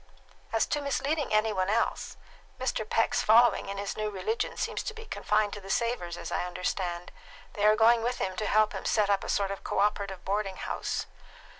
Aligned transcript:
"As 0.51 0.65
to 0.65 0.81
misleading 0.81 1.31
any 1.31 1.53
one 1.53 1.69
else, 1.69 2.17
Mr. 2.59 2.89
Peck's 2.89 3.21
following 3.21 3.69
in 3.69 3.77
his 3.77 3.95
new 3.95 4.09
religion 4.09 4.57
seems 4.57 4.81
to 4.81 4.95
be 4.95 5.05
confined 5.05 5.53
to 5.53 5.61
the 5.61 5.69
Savors, 5.69 6.17
as 6.17 6.31
I 6.31 6.43
understand. 6.45 7.11
They 7.53 7.67
are 7.67 7.75
going 7.75 8.01
with 8.01 8.17
him 8.17 8.35
to 8.37 8.47
help 8.47 8.73
him 8.73 8.83
set 8.85 9.11
up 9.11 9.23
a 9.23 9.29
sort 9.29 9.51
of 9.51 9.63
cooperative 9.63 10.25
boarding 10.25 10.55
house. 10.55 11.05